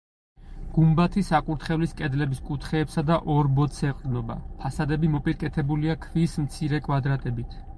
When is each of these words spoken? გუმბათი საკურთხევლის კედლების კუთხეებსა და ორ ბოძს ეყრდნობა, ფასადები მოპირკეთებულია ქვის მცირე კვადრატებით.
გუმბათი 0.75 1.21
საკურთხევლის 1.25 1.91
კედლების 1.99 2.39
კუთხეებსა 2.47 3.03
და 3.09 3.17
ორ 3.35 3.49
ბოძს 3.59 3.85
ეყრდნობა, 3.91 4.39
ფასადები 4.65 5.13
მოპირკეთებულია 5.17 5.99
ქვის 6.07 6.39
მცირე 6.47 6.83
კვადრატებით. 6.91 7.59